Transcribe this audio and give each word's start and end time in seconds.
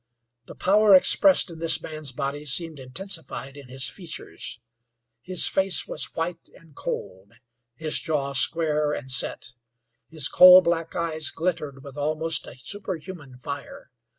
The 0.47 0.55
power 0.55 0.95
expressed 0.95 1.51
in 1.51 1.59
this 1.59 1.79
man's 1.79 2.11
body 2.11 2.43
seemed 2.43 2.79
intensified 2.79 3.55
in 3.55 3.67
his 3.69 3.87
features. 3.87 4.59
His 5.21 5.47
face 5.47 5.87
was 5.87 6.15
white 6.15 6.49
and 6.59 6.73
cold, 6.73 7.33
his 7.75 7.99
jaw 7.99 8.33
square 8.33 8.93
and 8.93 9.11
set; 9.11 9.51
his 10.09 10.27
coal 10.27 10.61
black 10.61 10.95
eyes 10.95 11.29
glittered 11.29 11.83
with 11.83 11.97
almost 11.97 12.47
a 12.47 12.55
superhuman 12.57 13.37
fire. 13.37 13.91